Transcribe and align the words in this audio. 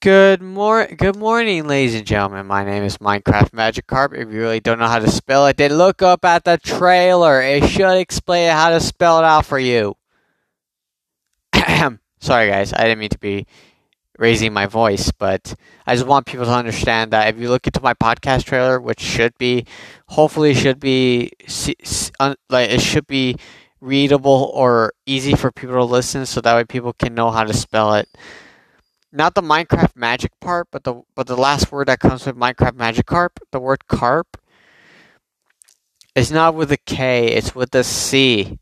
Good 0.00 0.40
mor- 0.40 0.86
good 0.86 1.16
morning, 1.16 1.66
ladies 1.66 1.96
and 1.96 2.06
gentlemen. 2.06 2.46
My 2.46 2.62
name 2.62 2.84
is 2.84 2.98
Minecraft 2.98 3.50
Magikarp. 3.50 4.16
If 4.16 4.32
you 4.32 4.38
really 4.38 4.60
don't 4.60 4.78
know 4.78 4.86
how 4.86 5.00
to 5.00 5.10
spell 5.10 5.48
it, 5.48 5.56
then 5.56 5.74
look 5.74 6.02
up 6.02 6.24
at 6.24 6.44
the 6.44 6.56
trailer. 6.56 7.42
It 7.42 7.68
should 7.68 7.96
explain 7.96 8.52
how 8.52 8.70
to 8.70 8.78
spell 8.78 9.18
it 9.18 9.24
out 9.24 9.44
for 9.44 9.58
you. 9.58 9.96
Sorry, 12.20 12.48
guys. 12.48 12.72
I 12.72 12.82
didn't 12.82 13.00
mean 13.00 13.08
to 13.08 13.18
be 13.18 13.48
raising 14.20 14.52
my 14.52 14.66
voice, 14.66 15.10
but 15.10 15.52
I 15.84 15.96
just 15.96 16.06
want 16.06 16.26
people 16.26 16.46
to 16.46 16.52
understand 16.52 17.10
that 17.10 17.34
if 17.34 17.40
you 17.40 17.48
look 17.48 17.66
into 17.66 17.82
my 17.82 17.94
podcast 17.94 18.44
trailer, 18.44 18.80
which 18.80 19.00
should 19.00 19.36
be, 19.36 19.66
hopefully, 20.06 20.54
should 20.54 20.78
be 20.78 21.32
like 22.48 22.70
it 22.70 22.80
should 22.80 23.08
be 23.08 23.34
readable 23.80 24.52
or 24.54 24.92
easy 25.06 25.34
for 25.34 25.50
people 25.50 25.74
to 25.74 25.82
listen, 25.82 26.24
so 26.24 26.40
that 26.40 26.54
way 26.54 26.62
people 26.62 26.92
can 26.92 27.16
know 27.16 27.32
how 27.32 27.42
to 27.42 27.52
spell 27.52 27.94
it 27.94 28.08
not 29.12 29.34
the 29.34 29.42
Minecraft 29.42 29.96
magic 29.96 30.32
part, 30.40 30.68
but 30.70 30.84
the 30.84 31.02
but 31.14 31.26
the 31.26 31.36
last 31.36 31.72
word 31.72 31.88
that 31.88 32.00
comes 32.00 32.26
with 32.26 32.36
Minecraft 32.36 32.74
magic 32.74 33.06
carp, 33.06 33.40
the 33.52 33.60
word 33.60 33.86
carp, 33.86 34.36
is 36.14 36.30
not 36.30 36.54
with 36.54 36.72
a 36.72 36.76
K, 36.76 37.28
it's 37.28 37.54
with 37.54 37.74
a 37.74 37.84
C. 37.84 38.58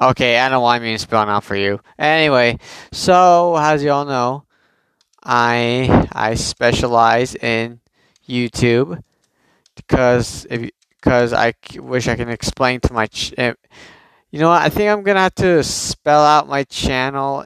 Okay, 0.00 0.38
I 0.38 0.48
don't 0.48 0.62
want 0.62 0.82
me 0.82 0.92
to 0.92 0.98
spell 0.98 1.28
out 1.28 1.44
for 1.44 1.54
you. 1.54 1.80
Anyway, 1.98 2.58
so 2.92 3.56
as 3.56 3.82
you 3.84 3.90
all 3.90 4.04
know, 4.04 4.44
I 5.22 6.08
I 6.12 6.34
specialize 6.34 7.34
in 7.34 7.80
YouTube 8.28 9.02
because 9.76 10.46
if 10.50 10.70
because 10.90 11.32
I 11.32 11.54
wish 11.76 12.08
I 12.08 12.16
can 12.16 12.28
explain 12.28 12.80
to 12.80 12.92
my 12.92 13.06
ch- 13.06 13.34
eh, 13.36 13.54
you 14.30 14.40
know 14.40 14.48
what 14.48 14.62
I 14.62 14.68
think 14.68 14.90
I'm 14.90 15.02
gonna 15.02 15.20
have 15.20 15.34
to 15.36 15.62
spell 15.62 16.24
out 16.24 16.48
my 16.48 16.64
channel 16.64 17.44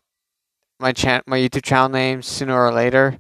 my 0.79 0.93
chan 0.93 1.23
my 1.27 1.39
YouTube 1.39 1.63
channel 1.63 1.89
name 1.89 2.23
sooner 2.23 2.59
or 2.59 2.73
later. 2.73 3.19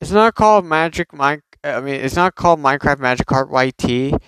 It's 0.00 0.10
not 0.10 0.34
called 0.34 0.64
Magic 0.64 1.12
Mike. 1.12 1.42
I 1.62 1.80
mean, 1.80 1.94
it's 1.94 2.16
not 2.16 2.34
called 2.34 2.60
Minecraft 2.60 2.98
Magikarp 2.98 3.50
YT. 3.50 4.20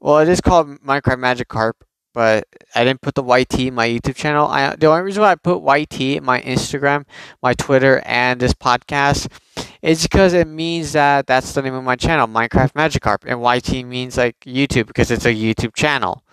Well, 0.00 0.18
it 0.18 0.28
is 0.28 0.40
called 0.40 0.68
Minecraft 0.80 1.18
Magikarp, 1.18 1.72
but 2.12 2.46
I 2.74 2.84
didn't 2.84 3.02
put 3.02 3.14
the 3.14 3.22
YT 3.22 3.58
in 3.60 3.74
my 3.74 3.88
YouTube 3.88 4.16
channel. 4.16 4.48
I 4.48 4.74
the 4.74 4.86
only 4.86 5.02
reason 5.02 5.22
why 5.22 5.32
I 5.32 5.34
put 5.36 5.62
YT 5.62 6.00
in 6.00 6.24
my 6.24 6.40
Instagram, 6.42 7.04
my 7.42 7.54
Twitter, 7.54 8.02
and 8.04 8.40
this 8.40 8.52
podcast 8.52 9.28
is 9.82 10.02
because 10.02 10.32
it 10.32 10.48
means 10.48 10.92
that 10.92 11.26
that's 11.26 11.52
the 11.52 11.62
name 11.62 11.74
of 11.74 11.84
my 11.84 11.96
channel, 11.96 12.26
Minecraft 12.26 12.72
Magikarp, 12.72 13.24
and 13.26 13.40
YT 13.40 13.86
means 13.86 14.16
like 14.16 14.38
YouTube 14.40 14.86
because 14.86 15.10
it's 15.10 15.24
a 15.26 15.34
YouTube 15.34 15.74
channel. 15.74 16.24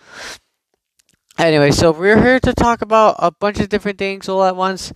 Anyway, 1.38 1.72
so 1.72 1.90
we're 1.90 2.20
here 2.22 2.38
to 2.38 2.52
talk 2.54 2.80
about 2.80 3.16
a 3.18 3.30
bunch 3.30 3.58
of 3.58 3.68
different 3.68 3.98
things 3.98 4.28
all 4.28 4.44
at 4.44 4.54
once. 4.54 4.92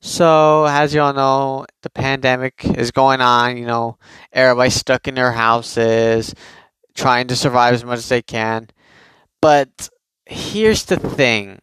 So, 0.00 0.64
as 0.64 0.94
you 0.94 1.00
all 1.00 1.12
know, 1.12 1.66
the 1.82 1.90
pandemic 1.90 2.64
is 2.64 2.90
going 2.90 3.20
on. 3.20 3.56
You 3.58 3.66
know, 3.66 3.98
everybody's 4.32 4.74
stuck 4.74 5.08
in 5.08 5.14
their 5.14 5.32
houses, 5.32 6.34
trying 6.94 7.26
to 7.28 7.36
survive 7.36 7.74
as 7.74 7.84
much 7.84 7.98
as 7.98 8.08
they 8.08 8.22
can. 8.22 8.68
But 9.42 9.90
here's 10.26 10.84
the 10.86 10.96
thing 10.96 11.60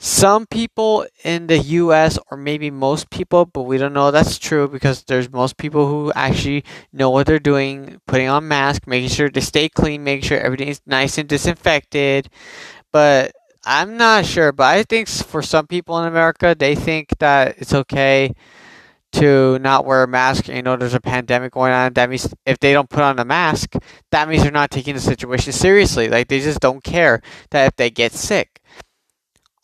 some 0.00 0.46
people 0.46 1.06
in 1.24 1.48
the 1.48 1.58
US, 1.58 2.18
or 2.30 2.38
maybe 2.38 2.70
most 2.70 3.10
people, 3.10 3.44
but 3.46 3.62
we 3.62 3.78
don't 3.78 3.92
know 3.92 4.12
that's 4.12 4.38
true 4.38 4.68
because 4.68 5.02
there's 5.04 5.30
most 5.32 5.56
people 5.56 5.88
who 5.88 6.12
actually 6.14 6.64
know 6.92 7.10
what 7.10 7.26
they're 7.26 7.40
doing, 7.40 8.00
putting 8.06 8.28
on 8.28 8.46
masks, 8.46 8.86
making 8.86 9.08
sure 9.08 9.28
they 9.28 9.40
stay 9.40 9.68
clean, 9.68 10.04
making 10.04 10.28
sure 10.28 10.38
everything's 10.38 10.80
nice 10.86 11.18
and 11.18 11.28
disinfected, 11.28 12.28
but 12.92 13.32
I'm 13.64 13.96
not 13.96 14.26
sure. 14.26 14.52
But 14.52 14.64
I 14.64 14.82
think 14.82 15.08
for 15.08 15.42
some 15.42 15.66
people 15.66 15.98
in 16.00 16.06
America, 16.06 16.56
they 16.58 16.74
think 16.74 17.10
that 17.18 17.56
it's 17.58 17.74
okay 17.74 18.34
to 19.12 19.58
not 19.58 19.84
wear 19.84 20.02
a 20.02 20.08
mask. 20.08 20.48
You 20.48 20.62
know, 20.62 20.76
there's 20.76 20.94
a 20.94 21.00
pandemic 21.00 21.52
going 21.52 21.72
on. 21.72 21.94
That 21.94 22.10
means 22.10 22.32
if 22.46 22.58
they 22.58 22.72
don't 22.72 22.90
put 22.90 23.02
on 23.02 23.18
a 23.18 23.24
mask, 23.24 23.74
that 24.10 24.28
means 24.28 24.42
they're 24.42 24.52
not 24.52 24.70
taking 24.70 24.94
the 24.94 25.00
situation 25.00 25.52
seriously. 25.52 26.08
Like 26.08 26.28
they 26.28 26.40
just 26.40 26.60
don't 26.60 26.82
care 26.84 27.20
that 27.50 27.66
if 27.66 27.76
they 27.76 27.90
get 27.90 28.12
sick. 28.12 28.60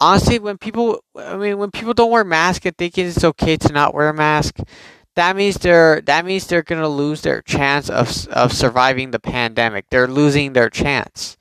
Honestly, 0.00 0.38
when 0.38 0.58
people, 0.58 1.02
I 1.16 1.36
mean, 1.36 1.58
when 1.58 1.70
people 1.70 1.94
don't 1.94 2.10
wear 2.10 2.24
masks 2.24 2.66
and 2.66 2.76
think 2.76 2.98
it's 2.98 3.24
okay 3.24 3.56
to 3.56 3.72
not 3.72 3.94
wear 3.94 4.08
a 4.08 4.14
mask, 4.14 4.58
that 5.14 5.36
means 5.36 5.56
they're 5.56 6.00
that 6.02 6.24
means 6.24 6.46
they're 6.46 6.62
gonna 6.62 6.88
lose 6.88 7.22
their 7.22 7.40
chance 7.42 7.88
of 7.88 8.26
of 8.28 8.52
surviving 8.52 9.12
the 9.12 9.20
pandemic. 9.20 9.86
They're 9.90 10.08
losing 10.08 10.52
their 10.52 10.68
chance. 10.68 11.36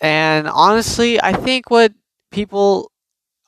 And 0.00 0.48
honestly, 0.48 1.20
I 1.20 1.32
think 1.32 1.70
what 1.70 1.92
people 2.30 2.90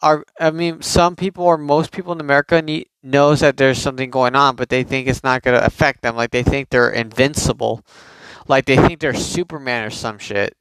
are, 0.02 0.24
I 0.38 0.50
mean, 0.50 0.82
some 0.82 1.16
people 1.16 1.44
or 1.44 1.56
most 1.56 1.92
people 1.92 2.12
in 2.12 2.20
America 2.20 2.60
need, 2.60 2.88
knows 3.02 3.40
that 3.40 3.56
there's 3.56 3.80
something 3.80 4.10
going 4.10 4.34
on, 4.34 4.56
but 4.56 4.68
they 4.68 4.84
think 4.84 5.08
it's 5.08 5.24
not 5.24 5.42
going 5.42 5.58
to 5.58 5.64
affect 5.64 6.02
them. 6.02 6.16
Like 6.16 6.30
they 6.30 6.42
think 6.42 6.70
they're 6.70 6.90
invincible. 6.90 7.84
Like 8.48 8.66
they 8.66 8.76
think 8.76 9.00
they're 9.00 9.14
Superman 9.14 9.84
or 9.84 9.90
some 9.90 10.18
shit. 10.18 10.56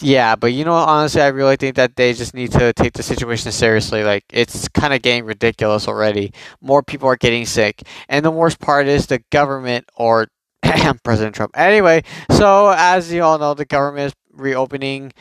Yeah, 0.00 0.34
but 0.34 0.52
you 0.52 0.64
know, 0.64 0.72
honestly, 0.72 1.22
I 1.22 1.28
really 1.28 1.56
think 1.56 1.76
that 1.76 1.94
they 1.94 2.14
just 2.14 2.34
need 2.34 2.50
to 2.52 2.72
take 2.72 2.94
the 2.94 3.02
situation 3.02 3.52
seriously. 3.52 4.02
Like, 4.02 4.24
it's 4.28 4.68
kind 4.68 4.92
of 4.92 5.02
getting 5.02 5.24
ridiculous 5.24 5.86
already. 5.86 6.32
More 6.60 6.82
people 6.82 7.08
are 7.08 7.16
getting 7.16 7.46
sick. 7.46 7.82
And 8.08 8.24
the 8.24 8.30
worst 8.32 8.58
part 8.58 8.88
is 8.88 9.06
the 9.06 9.22
government 9.30 9.88
or 9.94 10.26
President 11.04 11.36
Trump. 11.36 11.52
Anyway, 11.54 12.02
so 12.30 12.74
as 12.76 13.12
you 13.12 13.22
all 13.22 13.38
know, 13.38 13.54
the 13.54 13.64
government 13.64 14.06
is 14.06 14.14
reopening 14.36 15.12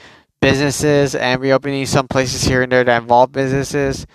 businesses 0.41 1.15
and 1.15 1.41
reopening 1.41 1.85
some 1.85 2.07
places 2.07 2.43
here 2.43 2.61
and 2.61 2.71
there 2.71 2.83
that 2.83 3.01
involve 3.01 3.31
businesses. 3.31 4.05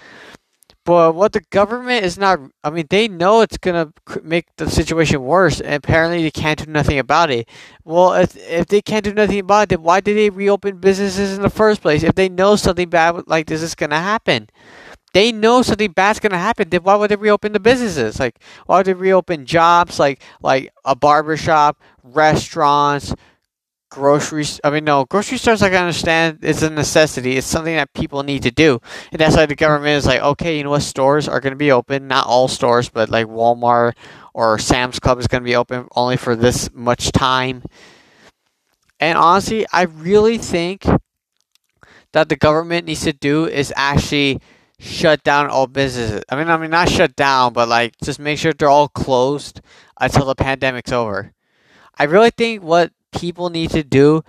But 0.84 1.14
what 1.14 1.32
the 1.32 1.42
government 1.50 2.04
is 2.06 2.16
not, 2.16 2.40
I 2.64 2.70
mean, 2.70 2.86
they 2.88 3.08
know 3.08 3.42
it's 3.42 3.58
going 3.58 3.92
to 3.92 4.22
make 4.22 4.46
the 4.56 4.70
situation 4.70 5.22
worse, 5.22 5.60
and 5.60 5.74
apparently 5.74 6.22
they 6.22 6.30
can't 6.30 6.64
do 6.64 6.70
nothing 6.70 6.98
about 6.98 7.30
it. 7.30 7.46
Well, 7.84 8.14
if, 8.14 8.34
if 8.36 8.68
they 8.68 8.80
can't 8.80 9.04
do 9.04 9.12
nothing 9.12 9.40
about 9.40 9.64
it, 9.64 9.68
then 9.68 9.82
why 9.82 10.00
did 10.00 10.16
they 10.16 10.30
reopen 10.30 10.78
businesses 10.78 11.36
in 11.36 11.42
the 11.42 11.50
first 11.50 11.82
place? 11.82 12.02
If 12.02 12.14
they 12.14 12.30
know 12.30 12.56
something 12.56 12.88
bad 12.88 13.24
like 13.26 13.48
this 13.48 13.62
is 13.62 13.74
going 13.74 13.90
to 13.90 13.96
happen, 13.96 14.48
they 15.12 15.30
know 15.30 15.60
something 15.60 15.92
bad's 15.92 16.20
going 16.20 16.32
to 16.32 16.38
happen, 16.38 16.70
then 16.70 16.82
why 16.82 16.94
would 16.94 17.10
they 17.10 17.16
reopen 17.16 17.52
the 17.52 17.60
businesses? 17.60 18.18
Like, 18.18 18.38
why 18.64 18.78
would 18.78 18.86
they 18.86 18.94
reopen 18.94 19.44
jobs 19.44 19.98
like, 19.98 20.22
like 20.40 20.72
a 20.86 20.96
barbershop, 20.96 21.82
restaurants, 22.02 23.14
groceries 23.90 24.60
i 24.64 24.70
mean 24.70 24.84
no 24.84 25.04
grocery 25.06 25.38
stores 25.38 25.62
i 25.62 25.68
can 25.70 25.78
understand 25.78 26.38
it's 26.42 26.62
a 26.62 26.70
necessity. 26.70 27.36
It's 27.36 27.46
something 27.46 27.74
that 27.76 27.92
people 27.94 28.22
need 28.22 28.42
to 28.42 28.50
do. 28.50 28.80
And 29.12 29.20
that's 29.20 29.36
why 29.36 29.46
the 29.46 29.54
government 29.54 29.96
is 29.96 30.06
like 30.06 30.20
okay 30.20 30.58
you 30.58 30.64
know 30.64 30.70
what? 30.70 30.82
Stores 30.82 31.28
are 31.28 31.40
going 31.40 31.52
to 31.52 31.56
be 31.56 31.72
open. 31.72 32.06
Not 32.08 32.26
all 32.26 32.48
stores 32.48 32.88
but 32.88 33.08
like 33.08 33.26
walmart 33.26 33.94
or 34.34 34.58
sam's 34.58 34.98
club 34.98 35.18
is 35.18 35.26
going 35.26 35.42
to 35.42 35.44
be 35.48 35.56
open 35.56 35.88
only 35.96 36.16
for 36.16 36.36
this 36.36 36.70
much 36.74 37.12
time. 37.12 37.62
And 39.00 39.16
honestly 39.16 39.66
i 39.72 39.82
really 39.82 40.38
think 40.38 40.86
that 42.12 42.28
the 42.28 42.36
government 42.36 42.86
needs 42.86 43.02
to 43.02 43.12
do 43.12 43.46
is 43.46 43.72
actually 43.76 44.40
shut 44.78 45.22
down 45.24 45.48
all 45.48 45.66
businesses. 45.66 46.22
I 46.28 46.36
mean 46.36 46.48
i 46.48 46.56
mean 46.56 46.70
not 46.70 46.88
shut 46.90 47.16
down 47.16 47.52
but 47.52 47.68
like 47.68 47.94
just 48.02 48.18
make 48.18 48.38
sure 48.38 48.52
they're 48.52 48.68
all 48.68 48.88
closed 48.88 49.60
until 50.00 50.26
the 50.26 50.34
pandemic's 50.34 50.92
over. 50.92 51.32
I 51.98 52.04
really 52.04 52.30
think 52.30 52.62
what 52.62 52.92
people 53.18 53.50
need 53.50 53.70
to 53.70 53.82
do 53.82 54.22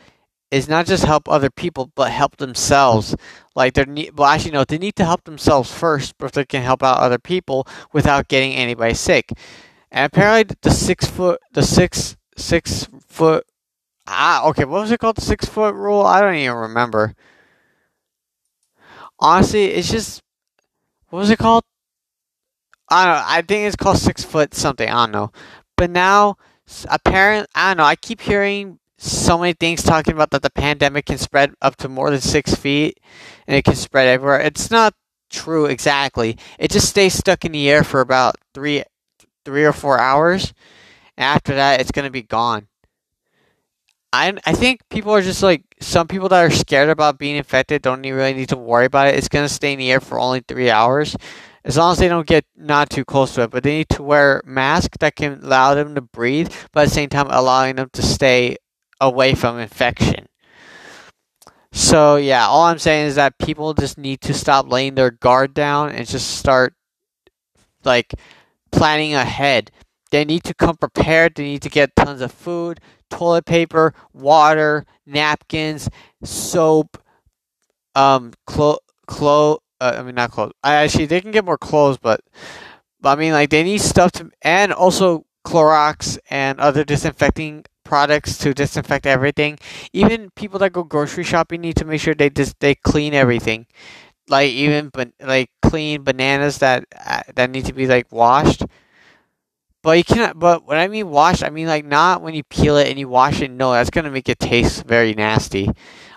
is 0.51 0.67
not 0.67 0.87
just 0.87 1.05
help 1.05 1.29
other 1.29 1.49
people, 1.49 1.91
but 1.95 2.11
help 2.11 2.37
themselves. 2.37 3.15
Like 3.55 3.73
they 3.73 3.85
need, 3.85 4.17
well, 4.17 4.27
actually, 4.27 4.51
no, 4.51 4.63
they 4.63 4.79
need 4.79 4.95
to 4.95 5.05
help 5.05 5.23
themselves 5.23 5.71
first, 5.71 6.17
but 6.17 6.33
they 6.33 6.45
can 6.45 6.63
help 6.63 6.81
out 6.81 6.97
other 6.97 7.19
people 7.19 7.67
without 7.93 8.27
getting 8.27 8.53
anybody 8.53 8.95
sick. 8.95 9.31
And 9.91 10.05
apparently, 10.05 10.55
the 10.61 10.71
six 10.71 11.05
foot, 11.05 11.39
the 11.53 11.63
six 11.63 12.17
six 12.35 12.87
foot, 13.07 13.45
ah, 14.07 14.47
okay, 14.49 14.65
what 14.65 14.81
was 14.81 14.91
it 14.91 14.99
called? 14.99 15.17
The 15.17 15.21
six 15.21 15.45
foot 15.45 15.75
rule? 15.75 16.01
I 16.01 16.21
don't 16.21 16.35
even 16.35 16.55
remember. 16.55 17.15
Honestly, 19.19 19.65
it's 19.65 19.91
just 19.91 20.21
what 21.09 21.19
was 21.19 21.29
it 21.29 21.39
called? 21.39 21.63
I 22.89 23.05
don't 23.05 23.15
know. 23.15 23.23
I 23.25 23.41
think 23.41 23.67
it's 23.67 23.75
called 23.75 23.97
six 23.97 24.23
foot 24.23 24.55
something. 24.55 24.89
I 24.89 25.05
don't 25.05 25.11
know. 25.11 25.31
But 25.77 25.91
now 25.91 26.37
apparently, 26.89 27.47
I 27.55 27.69
don't 27.69 27.77
know. 27.77 27.83
I 27.83 27.95
keep 27.95 28.21
hearing 28.21 28.79
so 28.99 29.37
many 29.37 29.53
things 29.53 29.81
talking 29.81 30.13
about 30.13 30.31
that 30.31 30.41
the 30.41 30.49
pandemic 30.49 31.05
can 31.05 31.17
spread 31.17 31.53
up 31.61 31.75
to 31.77 31.89
more 31.89 32.11
than 32.11 32.21
six 32.21 32.53
feet 32.53 32.99
and 33.47 33.55
it 33.55 33.63
can 33.63 33.75
spread 33.75 34.07
everywhere. 34.07 34.41
It's 34.41 34.69
not 34.69 34.93
true 35.29 35.65
exactly. 35.65 36.37
It 36.57 36.71
just 36.71 36.89
stays 36.89 37.13
stuck 37.13 37.45
in 37.45 37.53
the 37.53 37.69
air 37.69 37.83
for 37.83 38.01
about 38.01 38.35
three, 38.53 38.83
three 39.45 39.63
or 39.63 39.73
four 39.73 39.99
hours. 39.99 40.53
And 41.17 41.25
after 41.25 41.55
that, 41.55 41.79
it's 41.79 41.91
gonna 41.91 42.09
be 42.11 42.23
gone. 42.23 42.67
I 44.11 44.33
I 44.45 44.53
think 44.53 44.81
people 44.89 45.13
are 45.13 45.21
just 45.21 45.43
like 45.43 45.63
some 45.79 46.07
people 46.07 46.29
that 46.29 46.43
are 46.43 46.49
scared 46.49 46.89
about 46.89 47.19
being 47.19 47.35
infected 47.35 47.81
don't 47.81 48.01
really 48.01 48.33
need 48.33 48.49
to 48.49 48.57
worry 48.57 48.85
about 48.85 49.07
it. 49.07 49.15
It's 49.15 49.29
gonna 49.29 49.49
stay 49.49 49.73
in 49.73 49.79
the 49.79 49.91
air 49.91 50.01
for 50.01 50.19
only 50.19 50.41
three 50.47 50.69
hours, 50.69 51.15
as 51.63 51.77
long 51.77 51.91
as 51.91 51.99
they 51.99 52.07
don't 52.07 52.27
get 52.27 52.45
not 52.55 52.89
too 52.89 53.05
close 53.05 53.35
to 53.35 53.43
it. 53.43 53.51
But 53.51 53.63
they 53.63 53.77
need 53.77 53.89
to 53.89 54.03
wear 54.03 54.41
masks 54.45 54.97
that 54.99 55.15
can 55.15 55.41
allow 55.43 55.75
them 55.75 55.95
to 55.95 56.01
breathe, 56.01 56.51
but 56.73 56.81
at 56.81 56.89
the 56.89 56.95
same 56.95 57.09
time 57.09 57.27
allowing 57.29 57.75
them 57.75 57.89
to 57.93 58.01
stay 58.01 58.57
away 59.01 59.33
from 59.35 59.59
infection. 59.59 60.27
So 61.71 62.15
yeah, 62.15 62.47
all 62.47 62.63
I'm 62.63 62.79
saying 62.79 63.07
is 63.07 63.15
that 63.15 63.37
people 63.37 63.73
just 63.73 63.97
need 63.97 64.21
to 64.21 64.33
stop 64.33 64.71
laying 64.71 64.95
their 64.95 65.11
guard 65.11 65.53
down 65.53 65.89
and 65.91 66.07
just 66.07 66.37
start 66.37 66.73
like 67.83 68.13
planning 68.71 69.13
ahead. 69.13 69.71
They 70.11 70.25
need 70.25 70.43
to 70.45 70.53
come 70.53 70.75
prepared. 70.77 71.35
They 71.35 71.43
need 71.43 71.61
to 71.61 71.69
get 71.69 71.95
tons 71.95 72.21
of 72.21 72.31
food, 72.31 72.79
toilet 73.09 73.45
paper, 73.45 73.93
water, 74.13 74.85
napkins, 75.05 75.89
soap, 76.23 76.97
um, 77.95 78.33
clo- 78.47 78.79
clo- 79.07 79.59
uh, 79.81 79.95
I 79.97 80.03
mean 80.03 80.15
not 80.15 80.31
clothes. 80.31 80.53
I 80.63 80.75
actually 80.75 81.05
they 81.05 81.21
can 81.21 81.31
get 81.31 81.45
more 81.45 81.57
clothes, 81.57 81.97
but, 81.97 82.21
but 83.01 83.17
I 83.17 83.19
mean 83.19 83.33
like 83.33 83.49
they 83.49 83.63
need 83.63 83.81
stuff 83.81 84.11
to 84.13 84.29
and 84.41 84.73
also 84.73 85.25
Clorox 85.45 86.17
and 86.29 86.59
other 86.59 86.83
disinfecting 86.83 87.65
products 87.83 88.37
to 88.39 88.53
disinfect 88.53 89.05
everything. 89.05 89.57
Even 89.93 90.29
people 90.35 90.59
that 90.59 90.73
go 90.73 90.83
grocery 90.83 91.23
shopping 91.23 91.61
need 91.61 91.77
to 91.77 91.85
make 91.85 92.01
sure 92.01 92.13
they 92.15 92.29
just 92.29 92.59
they 92.59 92.75
clean 92.75 93.13
everything. 93.13 93.65
Like 94.29 94.51
even 94.51 94.89
but 94.93 95.11
like 95.21 95.49
clean 95.63 96.03
bananas 96.03 96.59
that 96.59 96.85
uh, 97.05 97.23
that 97.35 97.51
need 97.51 97.65
to 97.65 97.73
be 97.73 97.87
like 97.87 98.11
washed. 98.11 98.63
But 99.81 99.97
you 99.97 100.03
cannot. 100.03 100.37
But 100.39 100.65
when 100.65 100.77
I 100.77 100.87
mean 100.87 101.09
washed, 101.09 101.43
I 101.43 101.49
mean 101.49 101.67
like 101.67 101.85
not 101.85 102.21
when 102.21 102.33
you 102.33 102.43
peel 102.43 102.77
it 102.77 102.87
and 102.89 102.99
you 102.99 103.07
wash 103.07 103.41
it. 103.41 103.49
No, 103.51 103.71
that's 103.71 103.89
gonna 103.89 104.11
make 104.11 104.27
it 104.29 104.39
taste 104.39 104.83
very 104.85 105.13
nasty. 105.13 105.69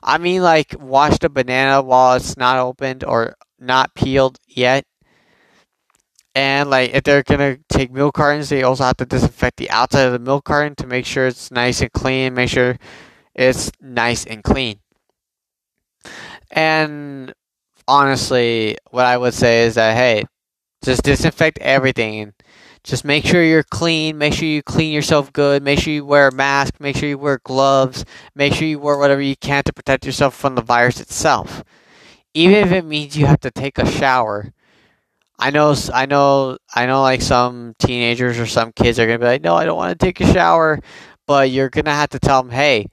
I 0.03 0.19
mean 0.19 0.43
like 0.43 0.75
wash 0.79 1.19
the 1.19 1.29
banana 1.29 1.81
while 1.81 2.15
it's 2.17 2.37
not 2.37 2.59
opened 2.59 3.05
or 3.05 3.37
not 3.61 3.95
peeled 3.95 4.39
yet. 4.49 4.85
And 6.35 6.71
like 6.71 6.91
if 6.95 7.05
they're 7.05 7.23
gonna 7.23 7.59
take 7.69 7.93
milk 7.93 8.15
cartons, 8.15 8.49
they 8.49 8.63
also 8.63 8.85
have 8.85 8.97
to 8.99 9.07
disinfect 9.07 9.59
the 9.59 9.71
outside 9.71 10.07
of 10.07 10.13
the 10.13 10.19
milk 10.19 10.45
carton 10.45 10.75
to 10.77 10.87
make 10.87 11.05
sure 11.05 11.27
it's 11.27 11.51
nice 11.51 11.81
and 11.81 11.93
clean. 11.93 12.35
Make 12.35 12.49
sure 12.49 12.79
it's 13.35 13.71
nice 13.81 14.25
and 14.25 14.43
clean. 14.43 14.81
And 16.51 17.35
honestly, 17.87 18.79
what 18.91 19.07
I 19.07 19.19
would 19.19 19.35
say 19.35 19.65
is 19.65 19.75
that 19.75 19.97
hey, 19.97 20.25
just 20.83 21.03
disinfect 21.03 21.59
everything 21.59 22.33
just 22.85 23.05
make 23.05 23.25
sure 23.25 23.45
you're 23.45 23.63
clean. 23.63 24.19
Make 24.19 24.35
sure 24.35 24.49
you 24.49 24.63
clean 24.63 24.93
yourself 24.93 25.33
good. 25.33 25.63
Make 25.63 25.79
sure 25.79 25.93
you 25.93 26.05
wear 26.05 26.29
a 26.29 26.35
mask. 26.35 26.75
Make 26.81 26.97
sure 26.97 27.09
you 27.09 27.19
wear 27.19 27.39
gloves. 27.45 28.05
Make 28.35 28.55
sure 28.55 28.67
you 28.67 28.81
wear 28.81 28.99
whatever 28.99 29.21
you 29.21 29.37
can 29.37 29.63
to 29.65 29.73
protect 29.73 30.05
yourself 30.05 30.35
from 30.35 30.57
the 30.57 30.63
virus 30.63 31.01
itself. 31.01 31.63
Even 32.35 32.57
if 32.57 32.73
it 32.73 32.85
means 32.85 33.17
you 33.17 33.27
have 33.27 33.41
to 33.41 33.51
take 33.53 33.79
a 33.79 33.87
shower 33.87 34.53
I 35.39 35.51
know, 35.51 35.75
I 35.93 36.07
know, 36.07 36.59
I 36.75 36.87
know. 36.87 37.03
Like 37.03 37.23
some 37.23 37.75
teenagers 37.79 38.39
or 38.39 38.47
some 38.47 38.73
kids 38.73 38.99
are 38.99 39.07
gonna 39.07 39.19
be 39.19 39.25
like, 39.25 39.43
"No, 39.43 39.57
I 39.57 39.65
don't 39.65 39.77
want 39.77 39.99
to 39.99 40.05
take 40.07 40.21
a 40.21 40.33
shower," 40.33 40.79
but 41.27 41.51
you're 41.51 41.71
gonna 41.71 41.95
have 41.95 42.11
to 42.11 42.19
tell 42.19 42.43
them, 42.43 42.53
"Hey, 42.53 42.87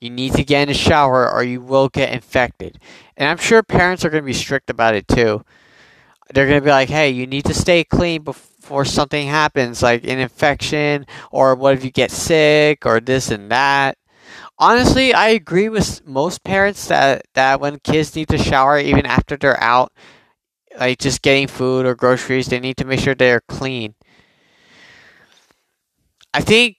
you 0.00 0.10
need 0.10 0.34
to 0.34 0.44
get 0.44 0.64
in 0.64 0.70
a 0.70 0.74
shower, 0.74 1.30
or 1.32 1.44
you 1.44 1.60
will 1.62 1.88
get 1.88 2.12
infected." 2.12 2.78
And 3.16 3.28
I'm 3.28 3.38
sure 3.38 3.62
parents 3.62 4.04
are 4.04 4.10
gonna 4.10 4.22
be 4.22 4.32
strict 4.34 4.70
about 4.70 4.94
it 4.96 5.08
too. 5.08 5.42
They're 6.34 6.48
gonna 6.48 6.60
be 6.62 6.70
like, 6.70 6.90
"Hey, 6.90 7.10
you 7.10 7.26
need 7.26 7.44
to 7.46 7.54
stay 7.54 7.84
clean 7.84 8.22
before 8.22 8.84
something 8.86 9.28
happens, 9.28 9.82
like 9.82 10.04
an 10.04 10.18
infection, 10.20 11.06
or 11.32 11.54
what 11.56 11.74
if 11.74 11.84
you 11.84 11.90
get 11.90 12.10
sick, 12.12 12.86
or 12.86 13.00
this 13.00 13.30
and 13.30 13.50
that." 13.52 13.98
Honestly, 14.58 15.14
I 15.14 15.28
agree 15.30 15.68
with 15.70 16.06
most 16.06 16.44
parents 16.44 16.86
that 16.88 17.22
that 17.34 17.60
when 17.60 17.78
kids 17.80 18.16
need 18.16 18.28
to 18.30 18.38
shower, 18.38 18.78
even 18.78 19.06
after 19.06 19.36
they're 19.36 19.62
out 19.62 19.92
like 20.78 20.98
just 20.98 21.22
getting 21.22 21.46
food 21.48 21.86
or 21.86 21.94
groceries, 21.94 22.48
they 22.48 22.60
need 22.60 22.76
to 22.78 22.84
make 22.84 23.00
sure 23.00 23.14
they're 23.14 23.40
clean. 23.42 23.94
I 26.34 26.40
think 26.40 26.76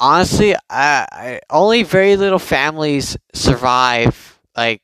honestly, 0.00 0.54
I, 0.70 1.06
I 1.10 1.40
only 1.50 1.82
very 1.82 2.16
little 2.16 2.38
families 2.38 3.16
survive. 3.34 4.38
Like 4.56 4.82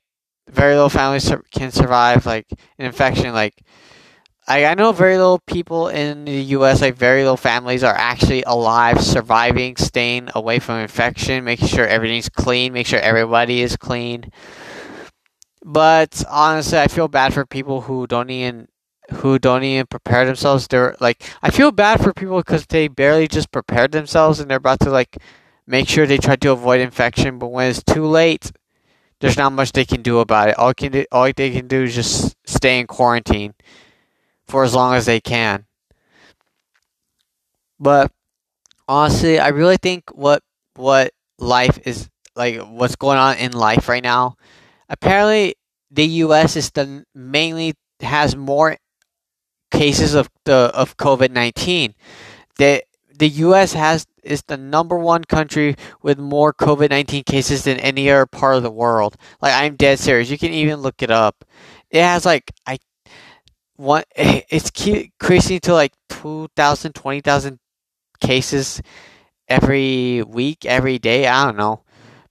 very 0.49 0.75
little 0.75 0.91
families 0.91 1.33
can 1.53 1.71
survive 1.71 2.27
like 2.27 2.47
an 2.79 2.87
infection. 2.87 3.33
Like 3.33 3.63
I, 4.49 4.67
I 4.67 4.75
know 4.75 4.93
very 4.93 5.17
little 5.17 5.41
people 5.47 5.89
in 5.89 6.25
the 6.25 6.43
U.S. 6.57 6.81
Like 6.81 6.97
very 6.97 7.23
little 7.23 7.37
families 7.37 7.85
are 7.85 7.95
actually 7.95 8.43
alive, 8.47 9.03
surviving, 9.03 9.77
staying 9.77 10.31
away 10.35 10.59
from 10.59 10.81
infection, 10.81 11.45
making 11.45 11.69
sure 11.69 11.87
everything's 11.87 12.29
clean, 12.29 12.73
make 12.73 12.87
sure 12.87 13.01
everybody 13.01 13.63
is 13.63 13.77
clean. 13.77 14.31
But 15.65 16.25
honestly, 16.29 16.79
I 16.79 16.89
feel 16.89 17.09
bad 17.09 17.35
for 17.35 17.45
people 17.45 17.83
who 17.83 18.07
don't 18.07 18.31
even 18.31 18.69
who 19.13 19.39
don't 19.39 19.65
even 19.65 19.87
prepare 19.87 20.25
themselves. 20.25 20.69
They're 20.69 20.97
like, 21.01 21.23
I 21.43 21.51
feel 21.51 21.73
bad 21.73 22.01
for 22.03 22.13
people 22.13 22.39
because 22.39 22.67
they 22.67 22.89
barely 22.89 23.27
just 23.29 23.51
prepared 23.51 23.93
themselves 23.93 24.39
and 24.41 24.49
they're 24.49 24.59
about 24.59 24.81
to 24.81 24.91
like 24.91 25.19
make 25.67 25.89
sure 25.89 26.07
they 26.07 26.19
try 26.19 26.37
to 26.37 26.53
avoid 26.53 26.81
infection. 26.81 27.39
But 27.39 27.49
when 27.49 27.69
it's 27.69 27.83
too 27.83 28.07
late, 28.07 28.53
there's 29.21 29.37
not 29.37 29.53
much 29.53 29.73
they 29.73 29.85
can 29.85 30.03
do 30.03 30.21
about 30.21 30.49
it. 30.49 30.59
All 30.59 30.75
can 30.75 30.93
do, 30.93 31.05
all 31.13 31.31
they 31.37 31.51
can 31.51 31.69
do 31.69 31.85
is 31.85 31.95
just 31.95 32.37
stay 32.47 32.81
in 32.81 32.87
quarantine 32.87 33.55
for 34.47 34.65
as 34.65 34.75
long 34.75 34.95
as 34.95 35.07
they 35.07 35.21
can. 35.21 35.67
But 37.79 38.13
honestly, 38.89 39.39
I 39.39 39.49
really 39.49 39.77
think 39.77 40.11
what 40.13 40.43
what 40.77 41.13
life 41.39 41.79
is 41.87 42.09
like, 42.37 42.61
what's 42.61 42.97
going 42.97 43.19
on 43.19 43.37
in 43.39 43.53
life 43.53 43.89
right 43.89 44.03
now 44.03 44.37
apparently 44.91 45.55
the 45.91 46.07
U.S. 46.27 46.57
is 46.57 46.71
the 46.73 47.05
mainly 47.15 47.75
has 48.01 48.37
more 48.37 48.77
cases 49.71 50.15
of 50.15 50.29
the 50.45 50.71
of 50.75 50.97
COVID 50.99 51.31
nineteen. 51.31 51.95
The 52.59 52.83
the 53.17 53.29
U.S. 53.29 53.73
has 53.73 54.07
is 54.23 54.43
the 54.43 54.57
number 54.57 54.99
one 54.99 55.25
country 55.25 55.77
with 56.03 56.19
more 56.19 56.53
COVID 56.53 56.91
nineteen 56.91 57.25
cases 57.25 57.65
than 57.65 57.79
any 57.81 58.11
other 58.11 58.27
part 58.27 58.57
of 58.57 58.63
the 58.63 58.71
world. 58.71 59.17
Like 59.41 59.55
I'm 59.55 59.77
dead 59.77 59.99
serious. 59.99 60.31
You 60.31 60.39
can 60.39 60.53
even 60.53 60.81
look 60.81 61.03
it 61.03 61.11
up. 61.11 61.45
It 61.91 62.03
has 62.03 62.27
like 62.27 62.53
I 62.67 62.79
one. 63.77 64.05
It's 64.17 64.71
increasing 64.87 65.61
to 65.61 65.73
like 65.73 65.93
2,000, 66.11 66.93
20,000 66.95 67.59
cases 68.21 68.83
every 69.49 70.23
week, 70.23 70.65
every 70.67 70.99
day. 70.99 71.27
I 71.27 71.45
don't 71.47 71.57
know. 71.57 71.83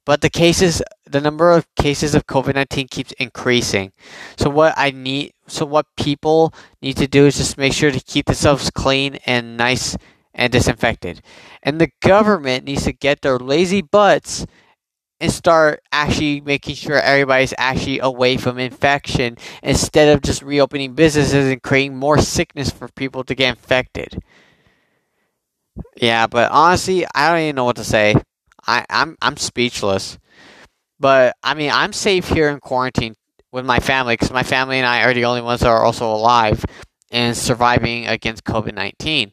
But 0.06 0.20
the 0.22 0.30
cases, 0.30 0.82
the 1.10 1.20
number 1.20 1.50
of 1.50 1.66
cases 1.74 2.14
of 2.14 2.26
COVID 2.26 2.54
nineteen 2.54 2.88
keeps 2.88 3.12
increasing. 3.12 3.92
So 4.36 4.50
what 4.50 4.74
I 4.76 4.90
need, 4.90 5.32
so 5.46 5.66
what 5.66 5.86
people 5.96 6.54
need 6.80 6.96
to 6.98 7.06
do 7.06 7.26
is 7.26 7.36
just 7.36 7.58
make 7.58 7.72
sure 7.72 7.90
to 7.90 8.00
keep 8.00 8.26
themselves 8.26 8.70
clean 8.70 9.16
and 9.26 9.56
nice 9.56 9.96
and 10.34 10.52
disinfected. 10.52 11.20
And 11.62 11.80
the 11.80 11.90
government 12.00 12.64
needs 12.64 12.84
to 12.84 12.92
get 12.92 13.22
their 13.22 13.38
lazy 13.38 13.82
butts 13.82 14.46
and 15.20 15.30
start 15.30 15.82
actually 15.92 16.40
making 16.40 16.76
sure 16.76 16.98
everybody's 16.98 17.52
actually 17.58 17.98
away 17.98 18.38
from 18.38 18.58
infection 18.58 19.36
instead 19.62 20.08
of 20.08 20.22
just 20.22 20.40
reopening 20.40 20.94
businesses 20.94 21.52
and 21.52 21.62
creating 21.62 21.96
more 21.96 22.18
sickness 22.18 22.70
for 22.70 22.88
people 22.88 23.22
to 23.24 23.34
get 23.34 23.50
infected. 23.50 24.22
Yeah, 25.96 26.26
but 26.26 26.50
honestly, 26.50 27.04
I 27.14 27.30
don't 27.30 27.40
even 27.40 27.56
know 27.56 27.64
what 27.64 27.76
to 27.76 27.84
say. 27.84 28.14
I, 28.66 28.84
I'm 28.88 29.16
I'm 29.20 29.36
speechless. 29.36 30.18
But 31.00 31.34
I 31.42 31.54
mean, 31.54 31.70
I'm 31.72 31.94
safe 31.94 32.28
here 32.28 32.50
in 32.50 32.60
quarantine 32.60 33.14
with 33.50 33.64
my 33.64 33.80
family 33.80 34.12
because 34.12 34.30
my 34.30 34.42
family 34.42 34.76
and 34.76 34.86
I 34.86 35.02
are 35.04 35.14
the 35.14 35.24
only 35.24 35.40
ones 35.40 35.60
that 35.60 35.68
are 35.68 35.82
also 35.82 36.06
alive 36.12 36.64
and 37.10 37.34
surviving 37.34 38.06
against 38.06 38.44
COVID 38.44 38.74
nineteen. 38.74 39.32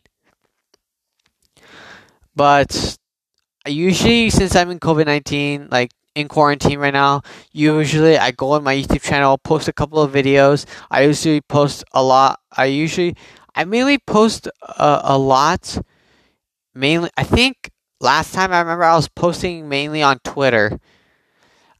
But 2.33 2.97
usually, 3.67 4.29
since 4.29 4.55
I'm 4.55 4.71
in 4.71 4.79
COVID 4.79 5.05
nineteen, 5.05 5.67
like 5.69 5.91
in 6.15 6.29
quarantine 6.29 6.79
right 6.79 6.93
now, 6.93 7.21
usually 7.51 8.17
I 8.17 8.31
go 8.31 8.51
on 8.51 8.63
my 8.63 8.73
YouTube 8.73 9.03
channel, 9.03 9.37
post 9.37 9.67
a 9.67 9.73
couple 9.73 10.01
of 10.01 10.11
videos. 10.11 10.65
I 10.89 11.03
usually 11.03 11.41
post 11.41 11.83
a 11.91 12.01
lot. 12.01 12.39
I 12.55 12.65
usually, 12.65 13.15
I 13.53 13.65
mainly 13.65 13.99
post 13.99 14.47
a, 14.63 15.01
a 15.03 15.17
lot. 15.17 15.77
Mainly, 16.73 17.09
I 17.17 17.23
think 17.23 17.71
last 17.99 18.33
time 18.33 18.53
I 18.53 18.59
remember 18.59 18.85
I 18.85 18.95
was 18.95 19.09
posting 19.09 19.67
mainly 19.67 20.01
on 20.01 20.19
Twitter. 20.23 20.79